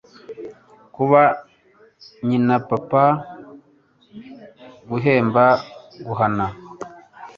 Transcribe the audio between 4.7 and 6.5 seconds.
guhemba, guhana